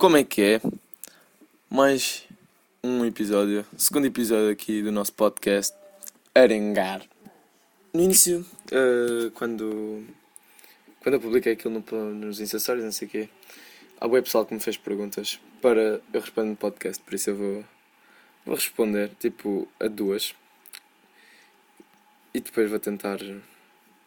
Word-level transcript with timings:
como 0.00 0.16
é 0.16 0.24
que 0.24 0.40
é? 0.40 0.60
Mais 1.68 2.26
um 2.82 3.04
episódio, 3.04 3.66
segundo 3.76 4.06
episódio 4.06 4.48
aqui 4.48 4.80
do 4.80 4.90
nosso 4.90 5.12
podcast 5.12 5.76
Arengar. 6.34 7.02
No 7.92 8.00
início, 8.00 8.46
uh, 8.72 9.30
quando, 9.32 10.06
quando 11.02 11.16
eu 11.16 11.20
publiquei 11.20 11.52
aquilo 11.52 11.84
no, 11.92 12.14
nos 12.14 12.40
acessórios, 12.40 12.82
não 12.82 12.92
sei 12.92 13.08
o 13.08 13.10
quê, 13.10 13.28
há 14.00 14.06
web 14.06 14.24
pessoal 14.24 14.46
que 14.46 14.54
me 14.54 14.60
fez 14.60 14.78
perguntas 14.78 15.38
para 15.60 16.00
eu 16.14 16.20
responder 16.20 16.48
no 16.48 16.56
podcast, 16.56 17.02
por 17.02 17.12
isso 17.12 17.28
eu 17.28 17.36
vou, 17.36 17.64
vou 18.46 18.54
responder, 18.54 19.10
tipo, 19.20 19.68
a 19.78 19.86
duas. 19.86 20.34
E 22.32 22.40
depois 22.40 22.70
vou 22.70 22.80
tentar 22.80 23.18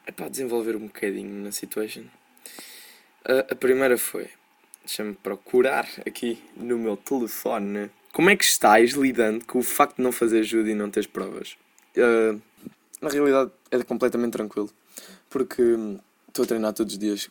epá, 0.08 0.28
desenvolver 0.28 0.76
um 0.76 0.88
bocadinho 0.88 1.44
na 1.44 1.52
situation. 1.52 2.06
Uh, 3.30 3.46
a 3.52 3.56
primeira 3.56 3.96
foi 3.96 4.28
Deixa-me 4.86 5.14
procurar 5.16 5.88
aqui 6.06 6.42
no 6.58 6.78
meu 6.78 6.98
telefone. 6.98 7.90
Como 8.12 8.30
é 8.30 8.36
que 8.36 8.44
estás 8.44 8.92
lidando 8.92 9.46
com 9.46 9.60
o 9.60 9.64
facto 9.64 9.98
de 9.98 10.04
não 10.04 10.12
fazer 10.12 10.40
ajuda 10.40 10.70
e 10.70 10.76
não 10.76 10.90
teres 10.90 11.08
provas? 11.08 11.58
Uh, 11.96 12.40
na 13.02 13.10
realidade 13.10 13.52
é 13.72 13.82
completamente 13.84 14.34
tranquilo. 14.34 14.70
Porque 15.30 15.62
estou 16.28 16.44
a 16.44 16.48
treinar 16.48 16.74
todos 16.74 16.94
os 16.94 17.00
dias 17.00 17.30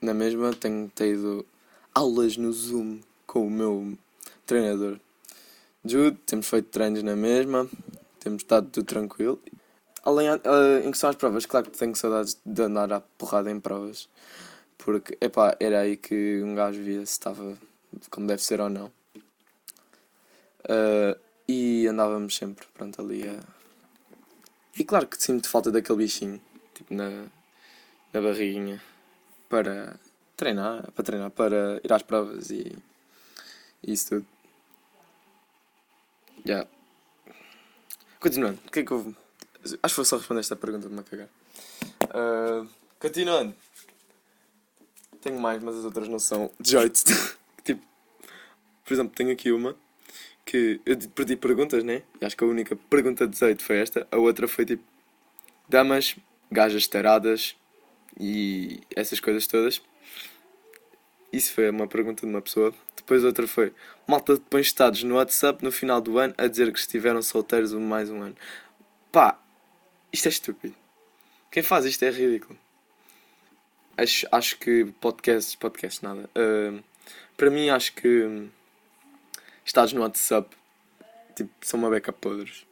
na 0.00 0.12
mesma. 0.12 0.52
Tenho 0.52 0.90
tido 0.94 1.46
aulas 1.94 2.36
no 2.36 2.52
Zoom 2.52 3.00
com 3.26 3.46
o 3.46 3.50
meu 3.50 3.96
treinador 4.44 4.98
Jude. 5.84 6.18
Temos 6.26 6.48
feito 6.48 6.68
treinos 6.70 7.02
na 7.02 7.14
mesma. 7.14 7.68
Temos 8.18 8.42
estado 8.42 8.68
tudo 8.68 8.86
tranquilo. 8.86 9.40
Além 10.02 10.28
uh, 10.30 10.38
em 10.84 10.90
questão 10.90 11.10
às 11.10 11.16
provas, 11.16 11.46
claro 11.46 11.70
que 11.70 11.78
tenho 11.78 11.94
saudades 11.94 12.36
de 12.44 12.62
andar 12.62 12.92
à 12.92 13.00
porrada 13.00 13.50
em 13.50 13.60
provas. 13.60 14.08
Porque, 14.84 15.16
epá, 15.20 15.56
era 15.60 15.80
aí 15.80 15.96
que 15.96 16.42
um 16.42 16.54
gajo 16.54 16.82
via 16.82 17.04
se 17.04 17.12
estava 17.12 17.58
como 18.10 18.26
deve 18.26 18.42
ser 18.42 18.60
ou 18.60 18.68
não. 18.68 18.86
Uh, 20.64 21.18
e 21.48 21.86
andávamos 21.86 22.36
sempre, 22.36 22.66
pronto, 22.74 23.00
ali 23.00 23.28
a... 23.28 23.40
E 24.78 24.84
claro 24.84 25.06
que 25.06 25.20
sinto 25.20 25.48
falta 25.48 25.70
daquele 25.70 25.98
bichinho, 25.98 26.40
tipo, 26.74 26.94
na, 26.94 27.26
na 28.12 28.20
barriguinha, 28.20 28.80
para 29.48 29.98
treinar, 30.36 30.90
para 30.92 31.04
treinar, 31.04 31.30
para 31.30 31.80
ir 31.82 31.92
às 31.92 32.02
provas 32.02 32.50
e, 32.50 32.76
e 33.82 33.92
isso 33.92 34.08
tudo. 34.10 34.26
Já. 36.44 36.54
Yeah. 36.54 36.70
Continuando, 38.20 38.60
o 38.66 38.70
que 38.70 38.80
é 38.80 38.84
que 38.84 38.92
eu... 38.92 39.14
Acho 39.82 39.94
que 39.94 39.96
vou 39.96 40.04
só 40.04 40.16
responder 40.16 40.40
esta 40.40 40.56
pergunta 40.56 40.88
de 40.88 40.94
me 40.94 41.02
cagar. 41.02 41.28
Uh, 42.04 42.68
continuando. 42.98 43.54
Tenho 45.20 45.38
mais, 45.38 45.62
mas 45.62 45.76
as 45.76 45.84
outras 45.84 46.08
não 46.08 46.18
são 46.18 46.50
18. 46.58 47.04
tipo, 47.62 47.82
por 48.84 48.92
exemplo, 48.92 49.12
tenho 49.14 49.30
aqui 49.30 49.52
uma 49.52 49.76
que 50.44 50.80
eu 50.86 50.96
perdi 51.14 51.36
perguntas, 51.36 51.84
né? 51.84 52.02
E 52.20 52.24
acho 52.24 52.36
que 52.36 52.42
a 52.42 52.46
única 52.46 52.74
pergunta 52.74 53.26
de 53.26 53.32
18 53.32 53.62
foi 53.62 53.78
esta. 53.78 54.06
A 54.10 54.16
outra 54.16 54.48
foi 54.48 54.64
tipo: 54.64 54.82
damas, 55.68 56.16
gajas 56.50 56.86
taradas 56.86 57.54
e 58.18 58.80
essas 58.96 59.20
coisas 59.20 59.46
todas. 59.46 59.82
Isso 61.32 61.52
foi 61.52 61.68
uma 61.70 61.86
pergunta 61.86 62.26
de 62.26 62.32
uma 62.32 62.40
pessoa. 62.42 62.74
Depois 62.96 63.22
outra 63.22 63.46
foi: 63.46 63.74
malta 64.06 64.40
põe 64.48 64.62
estados 64.62 65.02
no 65.04 65.16
WhatsApp 65.16 65.62
no 65.62 65.70
final 65.70 66.00
do 66.00 66.18
ano 66.18 66.34
a 66.38 66.46
dizer 66.46 66.72
que 66.72 66.78
estiveram 66.78 67.20
solteiros 67.20 67.72
mais 67.74 68.10
um 68.10 68.22
ano. 68.22 68.36
Pá, 69.12 69.38
isto 70.10 70.26
é 70.26 70.30
estúpido. 70.30 70.74
Quem 71.50 71.62
faz 71.62 71.84
isto 71.84 72.04
é 72.04 72.10
ridículo 72.10 72.58
acho, 74.02 74.26
acho 74.32 74.58
que 74.58 74.86
podcasts, 75.00 75.54
podcasts 75.54 76.02
nada. 76.02 76.28
Uh, 76.36 76.82
para 77.36 77.50
mim 77.50 77.68
acho 77.68 77.94
que 77.94 78.48
estados 79.64 79.92
no 79.92 80.00
WhatsApp 80.00 80.56
tipo, 81.34 81.50
são 81.62 81.80
uma 81.80 81.90
beca 81.90 82.12
podres. 82.12 82.66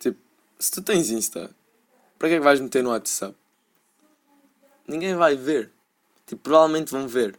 Tipo, 0.00 0.18
se 0.58 0.70
tu 0.70 0.82
tens 0.82 1.10
Insta, 1.10 1.54
para 2.18 2.28
que 2.28 2.34
é 2.34 2.38
que 2.38 2.44
vais 2.44 2.60
meter 2.60 2.82
no 2.82 2.90
WhatsApp? 2.90 3.36
Ninguém 4.86 5.14
vai 5.14 5.36
ver. 5.36 5.70
Tipo, 6.26 6.42
provavelmente 6.42 6.90
vão 6.90 7.08
ver. 7.08 7.38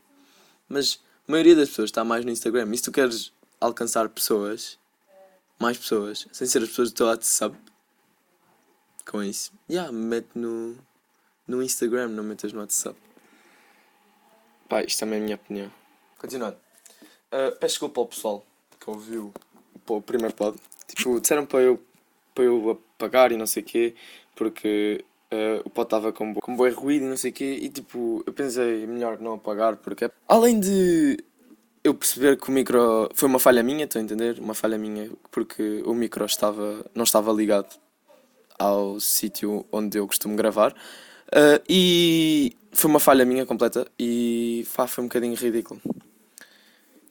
Mas 0.68 1.00
a 1.28 1.32
maioria 1.32 1.56
das 1.56 1.70
pessoas 1.70 1.90
está 1.90 2.04
mais 2.04 2.26
no 2.26 2.32
Instagram. 2.32 2.70
E 2.74 2.78
se 2.78 2.84
tu 2.84 2.92
queres 2.92 3.32
alcançar 3.60 4.10
pessoas, 4.10 4.78
mais 5.60 5.78
pessoas, 5.78 6.28
sem 6.32 6.48
ser 6.48 6.62
as 6.62 6.70
pessoas 6.70 6.92
do 6.92 6.96
teu 6.96 7.06
WhatsApp, 7.08 7.58
com 9.10 9.24
isso, 9.24 9.54
yeah, 9.70 9.90
mete 9.92 10.30
no, 10.36 10.78
no 11.48 11.64
Instagram, 11.64 12.10
não 12.10 12.24
metas 12.24 12.52
no 12.52 12.60
WhatsApp. 12.60 13.07
Pá, 14.68 14.84
isto 14.84 15.00
também 15.00 15.20
é 15.20 15.22
a 15.22 15.24
minha 15.26 15.36
opinião. 15.36 15.72
Continuando. 16.18 16.58
Uh, 17.28 17.52
peço 17.60 17.74
desculpa 17.74 18.02
ao 18.02 18.08
pessoal 18.08 18.46
que 18.80 18.90
ouviu 18.90 19.34
o 19.88 20.02
primeiro 20.02 20.34
pod. 20.34 20.58
Tipo, 20.88 21.20
disseram 21.20 21.46
para 21.46 21.62
eu, 21.62 21.82
para 22.34 22.44
eu 22.44 22.72
apagar 22.72 23.32
e 23.32 23.38
não 23.38 23.46
sei 23.46 23.64
o 23.64 23.66
quê, 23.66 23.96
porque 24.36 25.04
uh, 25.32 25.62
o 25.66 25.70
pod 25.70 25.88
estava 25.88 26.14
com, 26.14 26.34
com 26.36 26.56
bom 26.56 26.70
ruído 26.72 27.06
e 27.06 27.10
não 27.10 27.18
sei 27.18 27.32
o 27.32 27.34
quê, 27.34 27.58
e 27.62 27.70
tipo, 27.70 28.24
eu 28.26 28.34
pensei 28.34 28.86
melhor 28.88 29.20
não 29.20 29.34
apagar, 29.34 29.76
porque 29.78 30.10
além 30.28 30.60
de 30.60 31.24
eu 31.84 31.94
perceber 31.94 32.38
que 32.38 32.50
o 32.50 32.52
micro 32.52 33.10
foi 33.14 33.30
uma 33.30 33.40
falha 33.40 33.64
minha, 33.64 33.86
estou 33.86 34.00
a 34.00 34.04
entender? 34.04 34.40
Uma 34.40 34.54
falha 34.54 34.78
minha, 34.78 35.10
porque 35.32 35.82
o 35.86 35.94
micro 35.94 36.26
estava, 36.26 36.86
não 36.94 37.04
estava 37.04 37.32
ligado 37.32 37.76
ao 38.58 39.00
sítio 39.00 39.66
onde 39.72 39.98
eu 39.98 40.08
costumo 40.08 40.36
gravar. 40.36 40.74
Uh, 41.28 41.62
e 41.68 42.56
foi 42.72 42.90
uma 42.90 43.00
falha 43.00 43.26
minha 43.26 43.46
completa 43.46 43.88
e 44.00 44.66
foi 44.68 45.04
um 45.04 45.08
bocadinho 45.08 45.36
ridículo. 45.36 45.82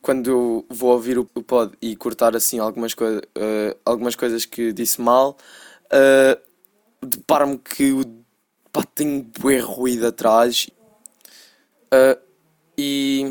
Quando 0.00 0.30
eu 0.30 0.66
vou 0.70 0.92
ouvir 0.92 1.18
o 1.18 1.24
pod 1.24 1.76
e 1.82 1.96
cortar 1.96 2.36
assim 2.36 2.58
algumas, 2.58 2.94
coi 2.94 3.18
uh, 3.18 3.22
algumas 3.84 4.14
coisas 4.14 4.44
que 4.44 4.72
disse 4.72 5.00
mal, 5.00 5.36
uh, 5.86 6.40
deparo-me 7.04 7.58
que 7.58 7.92
pá, 8.72 8.84
tem 8.94 9.20
bué 9.20 9.58
ruído 9.58 10.06
atrás. 10.06 10.70
Uh, 11.86 12.20
e. 12.78 13.24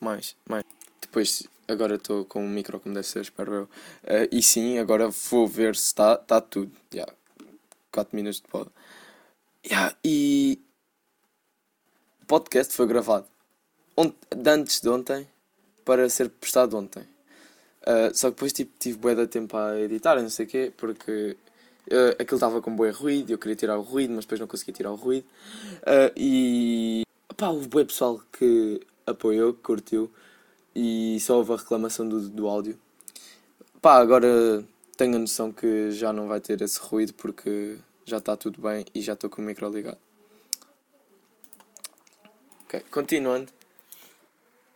Mais, 0.00 0.36
mais. 0.48 0.64
Depois, 1.00 1.42
agora 1.68 1.96
estou 1.96 2.24
com 2.24 2.44
o 2.44 2.48
micro 2.48 2.80
como 2.80 2.94
deve 2.94 3.06
ser, 3.06 3.20
espero 3.20 3.52
eu. 3.52 3.62
Uh, 3.64 4.28
e 4.32 4.42
sim, 4.42 4.78
agora 4.78 5.08
vou 5.30 5.46
ver 5.46 5.76
se 5.76 5.88
está 5.88 6.16
tá 6.16 6.40
tudo. 6.40 6.72
Yeah. 6.92 7.12
4 7.92 8.16
minutos 8.16 8.40
de 8.40 8.48
pod. 8.48 8.70
Yeah, 9.66 9.96
e 10.04 10.60
o 12.22 12.26
podcast 12.26 12.74
foi 12.74 12.86
gravado 12.86 13.26
ont 13.96 14.14
antes 14.46 14.80
de 14.80 14.88
ontem 14.90 15.26
para 15.84 16.08
ser 16.08 16.28
postado 16.28 16.76
ontem. 16.76 17.02
Uh, 17.82 18.14
só 18.14 18.28
que 18.28 18.34
depois 18.34 18.52
tipo, 18.52 18.72
tive 18.78 18.98
bué 18.98 19.14
de 19.14 19.26
tempo 19.26 19.56
a 19.56 19.78
editar, 19.80 20.20
não 20.20 20.28
sei 20.28 20.46
o 20.46 20.48
quê, 20.48 20.72
porque 20.76 21.36
uh, 21.90 22.10
aquilo 22.20 22.36
estava 22.36 22.60
com 22.60 22.74
bué 22.74 22.90
ruído, 22.90 23.30
eu 23.30 23.38
queria 23.38 23.56
tirar 23.56 23.78
o 23.78 23.82
ruído, 23.82 24.12
mas 24.14 24.24
depois 24.24 24.40
não 24.40 24.46
conseguia 24.46 24.74
tirar 24.74 24.90
o 24.90 24.96
ruído. 24.96 25.26
Uh, 25.80 26.12
e 26.16 27.02
pá, 27.36 27.48
houve 27.48 27.68
bué 27.68 27.84
pessoal 27.84 28.20
que 28.32 28.80
apoiou, 29.06 29.54
que 29.54 29.62
curtiu, 29.62 30.10
e 30.74 31.18
só 31.20 31.36
houve 31.38 31.52
a 31.52 31.56
reclamação 31.56 32.08
do, 32.08 32.28
do 32.28 32.48
áudio. 32.48 32.78
Pá, 33.80 33.96
agora 33.96 34.64
tenho 34.96 35.16
a 35.16 35.18
noção 35.18 35.52
que 35.52 35.90
já 35.90 36.12
não 36.12 36.28
vai 36.28 36.40
ter 36.40 36.60
esse 36.62 36.78
ruído 36.80 37.12
porque 37.14 37.76
já 38.04 38.18
está 38.18 38.36
tudo 38.36 38.60
bem 38.60 38.84
e 38.94 39.00
já 39.00 39.14
estou 39.14 39.30
com 39.30 39.42
o 39.42 39.44
micro 39.44 39.68
ligado. 39.68 39.98
Ok, 42.64 42.80
continuando. 42.90 43.50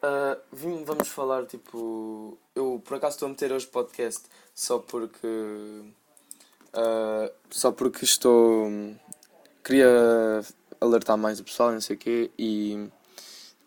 Uh, 0.02 0.84
vamos 0.84 1.08
falar 1.08 1.46
tipo. 1.46 2.38
Eu 2.54 2.80
por 2.84 2.96
acaso 2.96 3.16
estou 3.16 3.26
a 3.26 3.30
meter 3.30 3.52
hoje 3.52 3.66
podcast 3.66 4.24
só 4.54 4.78
porque. 4.78 5.26
Uh, 5.26 7.32
só 7.50 7.72
porque 7.72 8.04
estou. 8.04 8.68
Queria 9.64 10.42
alertar 10.80 11.18
mais 11.18 11.40
o 11.40 11.44
pessoal, 11.44 11.72
não 11.72 11.80
sei 11.80 11.96
o 11.96 11.98
quê, 11.98 12.30
e 12.38 12.88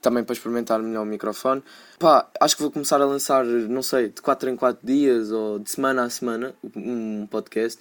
também 0.02 0.24
para 0.24 0.34
experimentar 0.34 0.82
melhor 0.82 1.04
o 1.04 1.06
microfone. 1.06 1.64
Pá, 2.00 2.28
acho 2.40 2.56
que 2.56 2.62
vou 2.62 2.72
começar 2.72 3.00
a 3.02 3.06
lançar, 3.06 3.46
não 3.46 3.84
sei, 3.84 4.10
de 4.10 4.22
4 4.22 4.50
em 4.50 4.56
4 4.56 4.86
dias 4.86 5.32
ou 5.32 5.60
de 5.60 5.70
semana 5.70 6.04
a 6.04 6.10
semana 6.10 6.54
um 6.76 7.28
podcast 7.28 7.80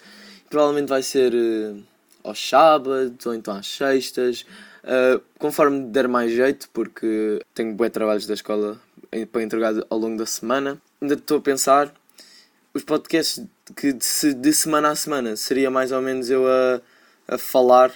provavelmente 0.50 0.88
vai 0.88 1.02
ser 1.02 1.32
uh, 1.32 1.82
aos 2.24 2.46
sábados 2.46 3.24
ou 3.24 3.32
então 3.32 3.54
às 3.54 3.68
sextas, 3.68 4.44
uh, 4.82 5.22
conforme 5.38 5.86
der 5.86 6.08
mais 6.08 6.32
jeito, 6.32 6.68
porque 6.74 7.40
tenho 7.54 7.72
bué 7.74 7.88
trabalhos 7.88 8.26
da 8.26 8.34
escola 8.34 8.78
para 9.30 9.42
entregar 9.42 9.72
ao 9.88 9.98
longo 9.98 10.18
da 10.18 10.26
semana. 10.26 10.82
Ainda 11.00 11.14
estou 11.14 11.38
a 11.38 11.40
pensar, 11.40 11.94
os 12.74 12.82
podcasts 12.82 13.44
que 13.76 13.92
de, 13.92 14.34
de, 14.34 14.52
semana 14.52 14.90
a 14.90 14.96
semana 14.96 15.36
seria 15.36 15.70
mais 15.70 15.92
ou 15.92 16.02
menos 16.02 16.28
eu 16.28 16.46
a, 16.46 16.80
a 17.28 17.38
falar 17.38 17.92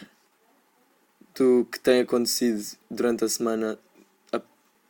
do 1.35 1.67
que 1.71 1.81
tem 1.81 2.01
acontecido 2.01 2.65
durante 2.89 3.25
a 3.25 3.29
semana, 3.29 3.77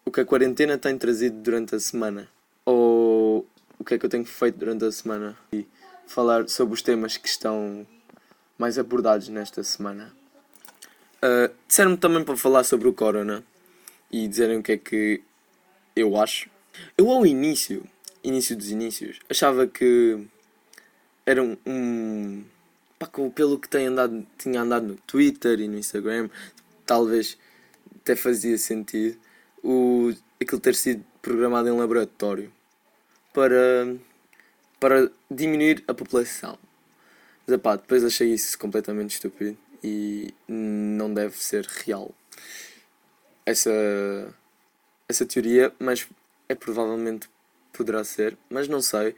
o 0.05 0.11
que 0.11 0.21
a 0.21 0.25
quarentena 0.25 0.79
tem 0.79 0.97
trazido 0.97 1.41
durante 1.41 1.75
a 1.75 1.81
semana, 1.81 2.29
ou 2.65 3.47
o 3.79 3.85
que 3.85 3.95
é 3.95 3.99
que 3.99 4.07
eu 4.07 4.11
tenho 4.11 4.25
feito 4.25 4.59
durante 4.59 4.85
a 4.85 4.93
semana. 4.93 5.37
E, 5.53 5.67
falar 6.07 6.49
sobre 6.49 6.75
os 6.75 6.83
temas 6.83 7.17
que 7.17 7.29
estão 7.29 7.87
mais 8.59 8.79
abordados 8.79 9.29
nesta 9.29 9.63
semana. 9.63 10.13
Uh, 11.17 11.53
Disseram-me 11.67 11.97
também 11.97 12.25
para 12.25 12.37
falar 12.37 12.65
sobre 12.65 12.89
o 12.89 12.93
Corona 12.93 13.43
e 14.11 14.29
dizerem 14.29 14.59
o 14.59 14.63
que 14.63 14.73
é 14.73 14.77
que 14.77 15.23
eu 15.97 16.17
acho. 16.17 16.49
Eu 16.97 17.11
ao 17.11 17.25
início, 17.25 17.85
início 18.23 18.57
dos 18.57 18.71
inícios, 18.71 19.19
achava 19.29 19.67
que 19.67 20.27
era 21.25 21.43
um. 21.43 21.57
um 21.67 22.45
pá, 22.99 23.09
pelo 23.35 23.59
que 23.59 23.69
tem 23.69 23.87
andado, 23.87 24.27
tinha 24.39 24.61
andado 24.61 24.87
no 24.87 24.97
Twitter 25.07 25.61
e 25.61 25.69
no 25.69 25.79
Instagram, 25.79 26.29
talvez 26.85 27.39
até 28.01 28.15
fazia 28.15 28.59
sentido 28.59 29.17
o, 29.65 30.13
aquilo 30.41 30.61
ter 30.61 30.75
sido 30.75 31.05
programado 31.23 31.69
em 31.69 31.73
laboratório 31.73 32.53
para, 33.33 33.97
para 34.79 35.11
diminuir 35.31 35.83
a 35.89 35.95
população. 35.95 36.59
Mas 37.47 37.55
epá, 37.55 37.77
depois 37.77 38.05
achei 38.05 38.33
isso 38.33 38.59
completamente 38.59 39.15
estúpido 39.15 39.57
e 39.83 40.33
não 40.47 41.13
deve 41.13 41.37
ser 41.43 41.65
real 41.65 42.15
essa, 43.47 43.71
essa 45.09 45.27
teoria, 45.27 45.73
mas 45.79 46.09
é 46.49 46.55
provavelmente 46.55 47.29
poderá 47.73 48.05
ser, 48.05 48.37
mas 48.49 48.69
não 48.69 48.81
sei. 48.81 49.15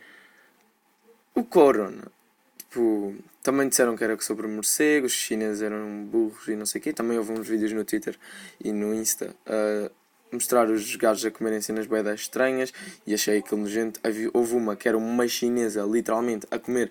O 1.34 1.44
Corona, 1.44 2.10
tipo, 2.58 3.14
também 3.43 3.69
disseram 3.69 3.96
que 3.96 4.02
era 4.02 4.19
sobre 4.20 4.46
morcegos, 4.46 5.12
os 5.12 5.19
chineses 5.19 5.62
eram 5.62 6.04
burros 6.04 6.48
e 6.48 6.56
não 6.56 6.66
sei 6.66 6.81
o 6.81 6.84
quê. 6.84 6.93
Também 6.93 7.19
houve 7.19 7.32
uns 7.32 7.46
vídeos 7.46 7.72
no 7.72 7.84
Twitter 7.84 8.19
e 8.62 8.72
no 8.72 8.94
Insta 8.94 9.34
a 9.46 9.90
mostrar 10.31 10.69
os 10.69 10.96
gajos 10.96 11.25
a 11.25 11.31
comerem 11.31 11.61
cenas 11.61 11.87
bem 11.87 12.14
estranhas 12.14 12.73
e 13.06 13.14
achei 13.14 13.38
aquilo 13.38 13.61
nojento. 13.61 14.00
Houve 14.32 14.55
uma 14.55 14.76
que 14.76 14.88
era 14.88 14.96
uma 14.96 15.26
chinesa, 15.28 15.82
literalmente, 15.82 16.46
a 16.50 16.58
comer. 16.58 16.90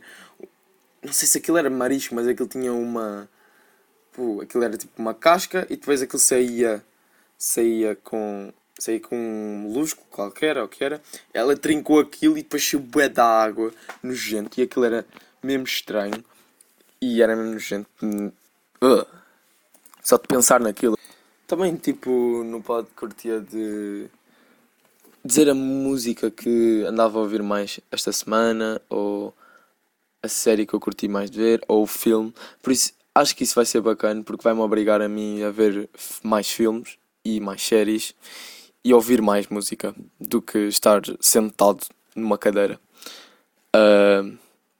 Não 1.03 1.13
sei 1.13 1.27
se 1.27 1.37
aquilo 1.37 1.57
era 1.57 1.69
marisco, 1.69 2.15
mas 2.15 2.27
aquilo 2.27 2.47
tinha 2.47 2.73
uma. 2.73 3.29
Pô, 4.13 4.41
aquilo 4.41 4.63
era 4.63 4.77
tipo 4.77 4.99
uma 4.99 5.13
casca 5.13 5.67
e 5.69 5.75
depois 5.75 6.01
aquilo 6.01 6.19
saía. 6.19 6.83
saía 7.37 7.95
com. 7.95 8.51
saía 8.79 8.99
com 8.99 9.15
um 9.15 9.57
molusco 9.59 10.03
qualquer, 10.09 10.57
ou 10.57 10.67
que 10.67 10.83
era. 10.83 11.01
Ela 11.33 11.55
trincou 11.55 11.99
aquilo 11.99 12.37
e 12.37 12.43
depois 12.43 12.67
saiu 12.67 12.81
bué 12.81 13.09
da 13.09 13.25
água 13.25 13.73
nojento 14.01 14.59
e 14.59 14.63
aquilo 14.63 14.85
era 14.85 15.05
mesmo 15.43 15.65
estranho. 15.65 16.23
E 17.01 17.21
era 17.21 17.35
mesmo 17.35 17.53
nojento. 17.53 17.89
Uh. 18.81 19.05
Só 20.01 20.17
de 20.17 20.27
pensar 20.27 20.59
naquilo. 20.59 20.97
Também, 21.47 21.75
tipo, 21.75 22.43
não 22.43 22.61
pode 22.61 22.87
curtir 22.95 23.39
de 23.41 24.07
dizer 25.23 25.49
a 25.49 25.53
música 25.53 26.31
que 26.31 26.83
andava 26.87 27.19
a 27.19 27.21
ouvir 27.21 27.43
mais 27.43 27.79
esta 27.91 28.11
semana, 28.11 28.81
ou 28.89 29.33
a 30.23 30.27
série 30.27 30.65
que 30.65 30.73
eu 30.73 30.79
curti 30.79 31.07
mais 31.07 31.29
de 31.29 31.37
ver, 31.37 31.61
ou 31.67 31.83
o 31.83 31.87
filme. 31.87 32.33
Por 32.61 32.71
isso, 32.71 32.93
acho 33.13 33.35
que 33.35 33.43
isso 33.43 33.55
vai 33.55 33.65
ser 33.65 33.81
bacana, 33.81 34.23
porque 34.23 34.43
vai-me 34.43 34.59
obrigar 34.61 35.01
a 35.01 35.07
mim 35.07 35.43
a 35.43 35.51
ver 35.51 35.89
mais 36.23 36.49
filmes 36.49 36.97
e 37.23 37.39
mais 37.39 37.61
séries 37.61 38.15
e 38.83 38.93
ouvir 38.93 39.21
mais 39.21 39.47
música 39.47 39.95
do 40.19 40.41
que 40.41 40.59
estar 40.67 41.01
sentado 41.19 41.85
numa 42.15 42.37
cadeira 42.37 42.79
a 43.73 44.23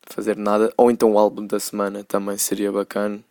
fazer 0.04 0.36
nada. 0.36 0.74
Ou 0.78 0.90
então 0.90 1.14
o 1.14 1.20
álbum 1.20 1.46
da 1.46 1.60
semana 1.60 2.04
também 2.04 2.38
seria 2.38 2.72
bacana. 2.72 3.24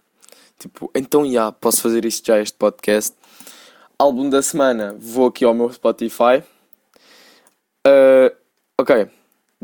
Tipo, 0.58 0.90
então 0.94 1.24
já, 1.24 1.30
yeah, 1.30 1.52
posso 1.52 1.82
fazer 1.82 2.04
isto 2.04 2.26
já, 2.26 2.40
este 2.40 2.56
podcast 2.56 3.14
álbum 3.98 4.28
da 4.28 4.42
semana, 4.42 4.94
vou 4.98 5.26
aqui 5.26 5.44
ao 5.44 5.54
meu 5.54 5.72
Spotify. 5.72 6.42
Uh, 7.86 8.34
ok. 8.78 9.08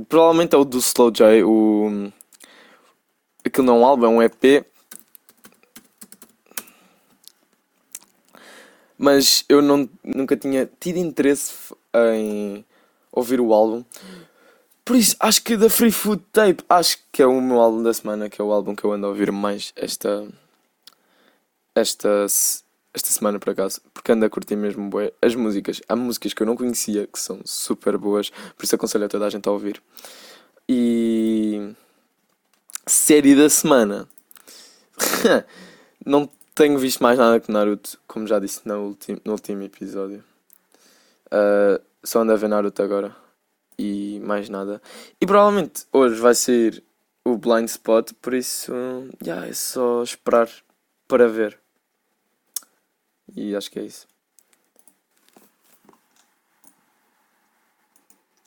Provavelmente 0.09 0.55
é 0.55 0.59
o 0.59 0.65
do 0.65 0.79
Slow 0.79 1.11
J. 1.11 1.43
O... 1.45 2.13
Aquilo 3.45 3.67
não 3.67 3.77
é 3.77 3.79
um 3.79 3.87
álbum, 3.87 4.05
é 4.07 4.09
um 4.09 4.23
EP. 4.23 4.65
Mas 8.97 9.45
eu 9.49 9.63
não, 9.63 9.89
nunca 10.05 10.37
tinha 10.37 10.71
tido 10.79 10.99
interesse 10.99 11.75
em 11.95 12.65
ouvir 13.11 13.41
o 13.41 13.53
álbum. 13.53 13.85
Por 14.85 14.97
isso, 14.97 15.17
acho 15.21 15.43
que 15.43 15.57
da 15.57 15.71
Free 15.71 15.93
Food 15.93 16.23
Tape, 16.33 16.65
acho 16.69 16.99
que 17.13 17.23
é 17.23 17.27
o 17.27 17.41
meu 17.41 17.61
álbum 17.61 17.83
da 17.83 17.95
semana, 17.95 18.29
que 18.29 18.41
é 18.41 18.45
o 18.45 18.53
álbum 18.53 18.75
que 18.75 18.85
eu 18.85 18.93
ando 18.93 19.07
a 19.07 19.09
ouvir 19.09 19.31
mais 19.33 19.73
esta. 19.77 20.27
Esta 21.75 22.27
esta 22.93 23.11
semana 23.11 23.39
por 23.39 23.51
acaso, 23.51 23.81
porque 23.95 24.13
ando 24.13 24.27
a 24.27 24.31
curtir 24.31 24.57
mesmo 24.57 24.89
bué. 24.91 25.13
as 25.23 25.35
músicas. 25.35 25.81
Há 25.89 25.95
músicas 25.95 26.35
que 26.35 26.43
eu 26.43 26.47
não 26.47 26.57
conhecia 26.57 27.07
que 27.07 27.19
são 27.19 27.41
super 27.45 27.97
boas, 27.97 28.31
por 28.57 28.65
isso 28.65 28.75
aconselho 28.75 29.05
a 29.05 29.09
toda 29.09 29.27
a 29.27 29.31
gente 29.31 29.49
a 29.49 29.53
ouvir. 29.53 29.81
E 30.69 31.75
série 32.87 33.35
da 33.35 33.49
semana. 33.49 34.09
não 36.05 36.29
tenho 36.55 36.79
visto 36.79 37.03
mais 37.03 37.19
nada 37.19 37.41
que 37.41 37.51
Naruto, 37.51 37.99
como 38.07 38.27
já 38.27 38.39
disse 38.39 38.67
no, 38.67 38.89
ultim, 38.89 39.17
no 39.25 39.33
último 39.33 39.63
episódio. 39.63 40.25
Uh, 41.27 41.81
só 42.03 42.21
ando 42.21 42.33
a 42.33 42.37
ver 42.37 42.49
Naruto 42.49 42.83
agora. 42.83 43.15
E 43.79 44.21
mais 44.25 44.49
nada. 44.49 44.83
E 45.21 45.27
provavelmente 45.27 45.87
hoje 45.93 46.21
vai 46.21 46.35
ser 46.35 46.83
o 47.25 47.37
Blind 47.37 47.69
Spot, 47.69 48.13
por 48.21 48.35
isso 48.35 48.73
yeah, 49.25 49.47
é 49.47 49.53
só 49.53 50.03
esperar 50.03 50.49
para 51.07 51.29
ver. 51.29 51.60
E 53.37 53.55
acho 53.55 53.71
que 53.71 53.79
é 53.79 53.85
isso. 53.85 54.07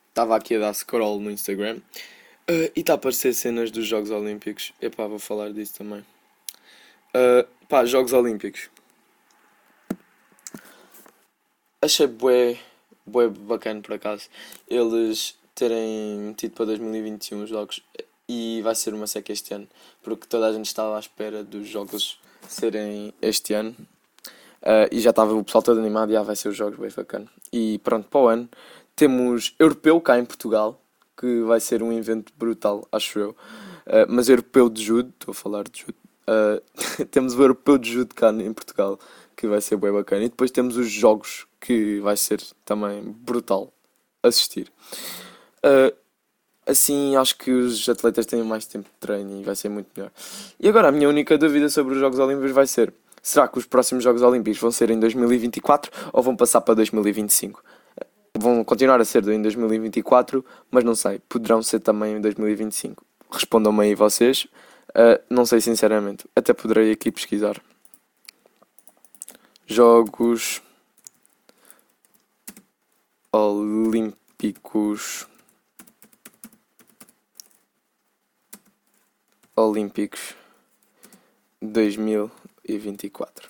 Estava 0.10 0.36
aqui 0.36 0.56
a 0.56 0.60
dar 0.60 0.74
scroll 0.74 1.20
no 1.20 1.32
Instagram 1.32 1.78
uh, 1.78 2.72
e 2.76 2.80
está 2.80 2.94
a 2.94 2.96
aparecer 2.96 3.34
cenas 3.34 3.72
dos 3.72 3.88
Jogos 3.88 4.12
Olímpicos. 4.12 4.72
Epá, 4.80 5.08
vou 5.08 5.18
falar 5.20 5.52
disso 5.52 5.76
também. 5.76 6.06
Uh, 7.10 7.48
pá, 7.68 7.84
Jogos 7.86 8.14
Olímpicos. 8.14 8.70
Achei 11.82 12.08
bué, 12.08 12.58
bué 13.06 13.28
bacana 13.28 13.82
por 13.82 13.94
acaso 13.94 14.30
eles 14.70 15.38
terem 15.54 16.18
metido 16.20 16.54
para 16.54 16.68
2021 16.68 17.44
os 17.44 17.50
jogos 17.50 17.84
e 18.28 18.62
vai 18.62 18.74
ser 18.74 18.94
uma 18.94 19.06
seca 19.06 19.34
este 19.34 19.54
ano 19.54 19.68
porque 20.02 20.26
toda 20.26 20.48
a 20.48 20.54
gente 20.54 20.68
estava 20.68 20.96
à 20.96 21.00
espera 21.00 21.44
dos 21.44 21.68
jogos 21.68 22.20
serem 22.48 23.14
este 23.22 23.54
ano 23.54 23.76
Uh, 24.64 24.88
e 24.94 25.02
já 25.02 25.10
estava 25.10 25.34
o 25.34 25.44
pessoal 25.44 25.62
todo 25.62 25.80
animado, 25.80 26.12
e 26.14 26.16
ah, 26.16 26.24
vai 26.24 26.38
ser 26.38 26.48
os 26.48 26.56
jogos 26.56 26.80
bem 26.80 26.90
bacana. 26.96 27.28
E 27.52 27.80
pronto, 27.80 28.08
para 28.08 28.22
o 28.22 28.28
ano 28.28 28.50
temos 28.96 29.54
europeu 29.60 30.00
cá 30.00 30.18
em 30.18 30.24
Portugal, 30.24 30.82
que 31.18 31.42
vai 31.42 31.60
ser 31.60 31.84
um 31.84 31.92
evento 31.92 32.32
brutal, 32.38 32.88
acho 32.92 33.20
eu. 33.20 33.30
Uh, 33.86 34.08
mas 34.08 34.30
europeu 34.30 34.70
de 34.70 34.82
judo, 34.82 35.10
estou 35.10 35.34
a 35.34 35.36
falar 35.36 35.64
de 35.66 35.82
judo. 35.82 35.96
Uh, 36.26 37.06
temos 37.12 37.36
o 37.36 37.42
europeu 37.42 37.78
de 37.78 37.92
judo 37.92 38.16
cá 38.16 38.30
em 38.32 38.54
Portugal, 38.54 38.98
que 39.36 39.48
vai 39.48 39.60
ser 39.60 39.76
bem 39.76 39.92
bacana. 39.92 40.24
E 40.24 40.30
depois 40.30 40.50
temos 40.50 40.78
os 40.78 40.90
jogos, 40.90 41.46
que 41.60 42.00
vai 42.00 42.16
ser 42.16 42.42
também 42.64 43.02
brutal 43.04 43.74
assistir. 44.22 44.72
Assim 46.66 47.16
acho 47.18 47.38
que 47.38 47.52
os 47.52 47.88
atletas 47.90 48.26
têm 48.26 48.42
mais 48.42 48.66
tempo 48.66 48.86
de 48.86 48.96
treino 49.00 49.42
e 49.42 49.44
vai 49.44 49.56
ser 49.56 49.68
muito 49.68 49.90
melhor. 49.96 50.12
E 50.58 50.70
agora 50.70 50.88
a 50.88 50.92
minha 50.92 51.10
única 51.10 51.38
dúvida 51.38 51.68
sobre 51.68 51.94
os 51.94 52.00
Jogos 52.00 52.20
Olímpicos 52.20 52.52
vai 52.52 52.66
ser 52.66 52.94
Será 53.26 53.48
que 53.48 53.58
os 53.58 53.66
próximos 53.66 54.04
Jogos 54.04 54.22
Olímpicos 54.22 54.60
vão 54.60 54.70
ser 54.70 54.90
em 54.90 55.00
2024 55.00 55.90
ou 56.12 56.22
vão 56.22 56.36
passar 56.36 56.60
para 56.60 56.74
2025? 56.74 57.64
Vão 58.38 58.66
continuar 58.66 59.00
a 59.00 59.06
ser 59.06 59.26
em 59.30 59.42
2024, 59.42 60.44
mas 60.70 60.84
não 60.84 60.94
sei, 60.94 61.20
poderão 61.30 61.64
ser 61.64 61.80
também 61.80 62.18
em 62.18 62.22
2025. 62.22 63.02
Respondam-me 63.32 63.86
aí 63.86 63.96
vocês. 63.96 64.44
Uh, 64.90 65.24
não 65.30 65.46
sei 65.46 65.62
sinceramente, 65.62 66.28
até 66.36 66.52
poderei 66.54 66.92
aqui 66.92 67.14
pesquisar. 67.14 67.62
Jogos 69.66 70.62
Olímpicos. 73.32 75.26
Olímpicos 79.56 80.36
2000 81.62 82.43
2024. 82.68 83.50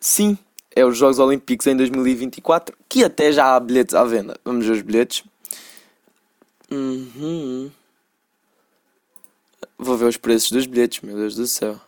Sim, 0.00 0.38
é 0.74 0.84
os 0.84 0.96
Jogos 0.96 1.18
Olímpicos 1.18 1.66
em 1.66 1.76
2024, 1.76 2.76
que 2.88 3.02
até 3.02 3.32
já 3.32 3.54
há 3.54 3.60
bilhetes 3.60 3.94
à 3.94 4.04
venda. 4.04 4.38
Vamos 4.44 4.64
ver 4.64 4.72
os 4.72 4.82
bilhetes. 4.82 5.24
Uhum. 6.70 7.70
Vou 9.76 9.96
ver 9.96 10.06
os 10.06 10.16
preços 10.16 10.50
dos 10.50 10.66
bilhetes, 10.66 11.00
meu 11.00 11.16
Deus 11.16 11.34
do 11.34 11.46
céu. 11.46 11.80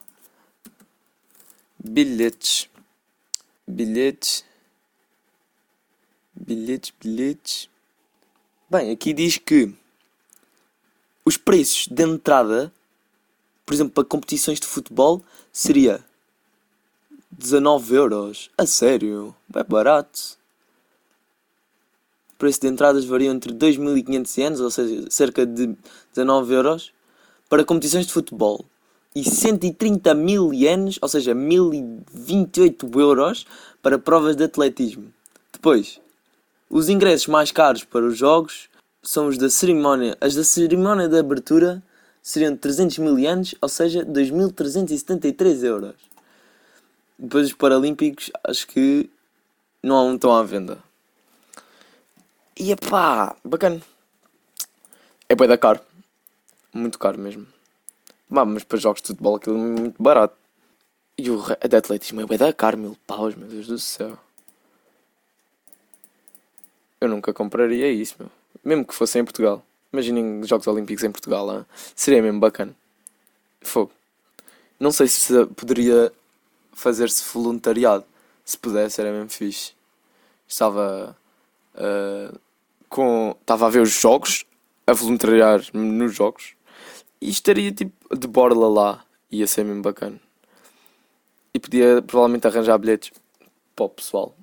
Bilhetes. 1.79 2.69
Bilhetes. 3.67 4.45
Bilhetes, 6.35 6.93
bilhetes. 7.01 7.69
Bem, 8.69 8.91
aqui 8.91 9.13
diz 9.13 9.37
que 9.37 9.75
os 11.25 11.37
preços 11.37 11.87
de 11.89 12.03
entrada 12.03 12.73
por 13.71 13.75
exemplo, 13.75 13.93
para 13.93 14.05
competições 14.05 14.59
de 14.59 14.67
futebol 14.67 15.23
seria 15.53 16.05
19 17.31 17.95
euros. 17.95 18.51
A 18.59 18.67
sério? 18.67 19.33
É 19.55 19.63
barato. 19.63 20.37
O 22.33 22.37
preço 22.37 22.61
de 22.63 22.67
entradas 22.67 23.05
varia 23.05 23.31
entre 23.31 23.53
2.500 23.53 24.39
ienes, 24.39 24.59
ou 24.59 24.73
seja, 24.73 25.09
cerca 25.09 25.47
de 25.47 25.77
19 26.13 26.53
euros, 26.53 26.93
para 27.49 27.65
competições 27.65 28.09
de 28.09 28.13
futebol. 28.13 28.65
E 29.15 29.23
130 29.23 30.15
mil 30.15 30.53
ienes, 30.53 30.99
ou 31.01 31.09
seja, 31.09 31.33
1028 31.33 32.91
euros, 32.99 33.47
para 33.81 34.01
provas 34.01 34.35
de 34.35 34.43
atletismo. 34.43 35.15
Depois, 35.53 36.01
Os 36.69 36.89
ingressos 36.89 37.29
mais 37.29 37.53
caros 37.53 37.85
para 37.85 38.05
os 38.05 38.19
jogos 38.19 38.69
são 39.01 39.29
os 39.29 39.39
da 39.39 39.49
cerimónia. 39.49 40.17
As 40.21 40.35
da 40.35 40.43
cerimónia 40.43 41.09
de 41.09 41.17
abertura 41.17 41.81
seriam 42.23 42.53
de 42.53 42.59
300 42.59 42.99
mil 42.99 43.19
ienes, 43.19 43.55
ou 43.61 43.69
seja, 43.69 44.05
2.373 44.05 45.65
euros. 45.65 45.95
Depois 47.19 47.47
os 47.47 47.53
Paralímpicos, 47.53 48.31
acho 48.45 48.67
que 48.67 49.11
não 49.83 50.15
estão 50.15 50.35
à 50.35 50.43
venda. 50.43 50.79
E 52.57 52.75
pá, 52.77 53.37
bacana. 53.45 53.81
É 55.29 55.35
bem 55.35 55.49
da 55.49 55.57
caro. 55.57 55.81
Muito 56.73 56.99
caro 56.99 57.19
mesmo. 57.19 57.47
Bah, 58.29 58.45
mas 58.45 58.65
para 58.65 58.79
jogos 58.79 59.01
de 59.03 59.09
futebol 59.09 59.37
aquilo 59.37 59.57
é 59.57 59.81
muito 59.81 60.03
barato. 60.03 60.37
E 61.17 61.31
o 61.31 61.43
de 61.69 61.77
atletismo 61.77 62.21
é 62.21 62.27
bem 62.27 62.39
da 62.39 62.53
caro, 62.53 62.79
mil 62.79 62.97
paus, 63.07 63.35
meu 63.35 63.49
Deus 63.49 63.67
do 63.67 63.79
céu. 63.79 64.19
Eu 67.01 67.09
nunca 67.09 67.33
compraria 67.33 67.91
isso, 67.91 68.17
meu. 68.19 68.31
Mesmo 68.63 68.85
que 68.85 68.95
fosse 68.95 69.19
em 69.19 69.25
Portugal. 69.25 69.65
Imaginem 69.93 70.45
Jogos 70.45 70.67
Olímpicos 70.67 71.03
em 71.03 71.11
Portugal, 71.11 71.53
hein? 71.53 71.67
seria 71.97 72.23
mesmo 72.23 72.39
bacana. 72.39 72.75
Fogo. 73.61 73.91
Não 74.79 74.93
sei 74.93 75.09
se 75.09 75.47
poderia 75.47 76.13
fazer-se 76.73 77.23
voluntariado. 77.33 78.05
Se 78.45 78.57
pudesse, 78.57 79.01
era 79.01 79.13
mesmo 79.13 79.29
fixe. 79.29 79.73
Estava 80.49 81.17
uh, 81.75 82.39
com. 82.89 83.37
Estava 83.41 83.67
a 83.67 83.71
ver 83.71 83.81
os 83.81 83.91
jogos, 83.91 84.45
a 84.87 84.93
voluntariar 84.93 85.61
nos 85.75 86.15
jogos, 86.15 86.55
e 87.21 87.29
estaria 87.29 87.71
tipo 87.73 88.17
de 88.17 88.27
borla 88.27 88.69
lá. 88.69 89.05
Ia 89.31 89.47
ser 89.47 89.65
mesmo 89.65 89.83
bacana. 89.83 90.19
E 91.53 91.59
podia 91.59 92.03
provavelmente 92.03 92.47
arranjar 92.47 92.79
bilhetes 92.79 93.13
para 93.77 93.85
o 93.85 93.89
pessoal. 93.89 94.35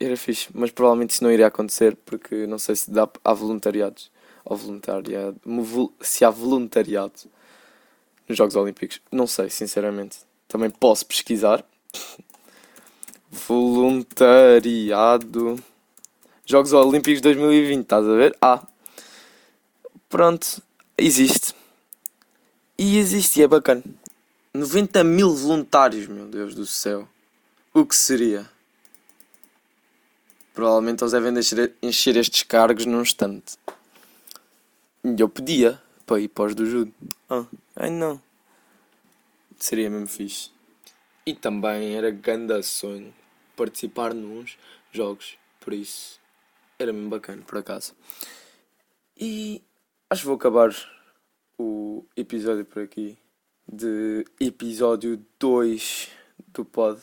Era 0.00 0.16
fixe, 0.16 0.48
mas 0.54 0.70
provavelmente 0.70 1.10
isso 1.10 1.24
não 1.24 1.32
iria 1.32 1.48
acontecer 1.48 1.96
porque 2.06 2.46
não 2.46 2.58
sei 2.58 2.76
se 2.76 2.88
dá 2.90 3.08
há 3.24 3.32
voluntariados. 3.32 4.12
Ou 4.44 4.56
voluntariado. 4.56 5.36
Se 6.00 6.24
há 6.24 6.30
voluntariado 6.30 7.12
nos 8.28 8.38
Jogos 8.38 8.54
Olímpicos. 8.54 9.00
Não 9.10 9.26
sei, 9.26 9.50
sinceramente. 9.50 10.18
Também 10.46 10.70
posso 10.70 11.04
pesquisar. 11.06 11.64
Voluntariado. 13.30 15.58
Jogos 16.46 16.72
Olímpicos 16.72 17.20
2020, 17.20 17.82
estás 17.82 18.06
a 18.06 18.14
ver? 18.14 18.34
Ah. 18.40 18.62
Pronto. 20.08 20.62
Existe. 20.96 21.54
E 22.76 22.98
existe 22.98 23.40
e 23.40 23.42
é 23.42 23.48
bacana. 23.48 23.82
90 24.54 25.04
mil 25.04 25.34
voluntários, 25.34 26.06
meu 26.06 26.26
Deus 26.26 26.54
do 26.54 26.66
céu. 26.66 27.06
O 27.74 27.84
que 27.84 27.94
seria? 27.94 28.48
Provavelmente 30.58 31.04
eles 31.04 31.12
devem 31.12 31.38
encher, 31.38 31.76
encher 31.80 32.16
estes 32.16 32.42
cargos 32.42 32.84
num 32.84 33.00
instante. 33.00 33.56
E 35.04 35.14
eu 35.20 35.28
pedia 35.28 35.80
para 36.04 36.18
ir 36.18 36.26
para 36.26 36.46
os 36.46 36.54
do 36.56 36.66
Judo. 36.66 36.92
Ah, 37.30 37.46
ai 37.76 37.90
não. 37.90 38.20
Seria 39.56 39.88
mesmo 39.88 40.08
fixe. 40.08 40.50
E 41.24 41.32
também 41.32 41.94
era 41.94 42.10
grande 42.10 42.60
sonho 42.64 43.14
participar 43.54 44.12
nos 44.12 44.58
jogos. 44.90 45.38
Por 45.60 45.72
isso, 45.72 46.18
era 46.76 46.92
mesmo 46.92 47.08
bacana, 47.08 47.40
por 47.46 47.58
acaso. 47.58 47.94
E 49.16 49.62
acho 50.10 50.22
que 50.22 50.26
vou 50.26 50.34
acabar 50.34 50.74
o 51.56 52.04
episódio 52.16 52.64
por 52.64 52.82
aqui. 52.82 53.16
De 53.64 54.24
episódio 54.40 55.24
2 55.38 56.08
do 56.48 56.64
pod. 56.64 57.00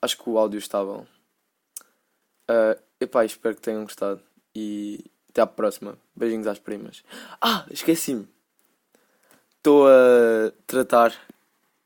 Acho 0.00 0.16
que 0.16 0.30
o 0.30 0.38
áudio 0.38 0.56
está 0.56 0.82
bom. 0.82 1.06
Uh, 2.48 2.80
epá, 3.00 3.24
espero 3.24 3.54
que 3.54 3.62
tenham 3.62 3.82
gostado. 3.82 4.20
E 4.54 5.04
até 5.30 5.42
à 5.42 5.46
próxima. 5.46 5.98
Beijinhos 6.16 6.46
às 6.46 6.58
primas. 6.58 7.04
Ah, 7.40 7.66
esqueci-me. 7.70 8.28
Estou 9.56 9.86
a 9.86 10.52
tratar 10.66 11.14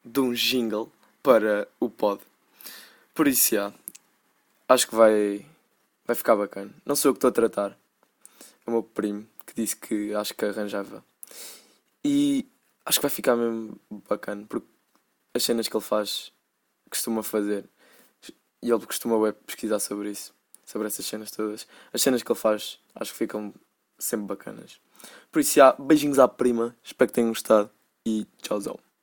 de 0.04 0.20
um 0.20 0.32
jingle 0.32 0.90
para 1.22 1.68
o 1.80 1.88
pod. 1.88 2.20
Por 3.14 3.28
isso, 3.28 3.54
já, 3.54 3.72
acho 4.68 4.88
que 4.88 4.94
vai, 4.94 5.44
vai 6.06 6.16
ficar 6.16 6.36
bacana. 6.36 6.70
Não 6.84 6.96
sou 6.96 7.10
eu 7.10 7.14
que 7.14 7.18
estou 7.18 7.28
a 7.28 7.32
tratar. 7.32 7.76
É 8.66 8.70
o 8.70 8.72
meu 8.72 8.82
primo 8.82 9.26
que 9.46 9.54
disse 9.54 9.76
que 9.76 10.14
acho 10.14 10.34
que 10.34 10.44
arranjava. 10.44 11.04
E 12.04 12.46
acho 12.84 12.98
que 12.98 13.02
vai 13.02 13.10
ficar 13.10 13.36
mesmo 13.36 13.78
bacana, 14.08 14.44
porque 14.48 14.66
as 15.34 15.42
cenas 15.42 15.68
que 15.68 15.76
ele 15.76 15.84
faz, 15.84 16.32
costuma 16.88 17.22
fazer, 17.22 17.64
e 18.62 18.70
ele 18.70 18.86
costuma 18.86 19.32
pesquisar 19.32 19.78
sobre 19.78 20.10
isso, 20.10 20.34
sobre 20.64 20.86
essas 20.88 21.06
cenas 21.06 21.30
todas. 21.30 21.66
As 21.92 22.02
cenas 22.02 22.22
que 22.22 22.30
ele 22.30 22.38
faz, 22.38 22.78
acho 22.94 23.12
que 23.12 23.18
ficam 23.18 23.52
sempre 23.98 24.26
bacanas. 24.26 24.80
Por 25.30 25.40
isso, 25.40 25.54
já, 25.54 25.72
beijinhos 25.78 26.18
à 26.18 26.28
prima, 26.28 26.76
espero 26.82 27.08
que 27.08 27.14
tenham 27.14 27.30
gostado 27.30 27.70
e 28.06 28.26
tchauzão. 28.40 28.78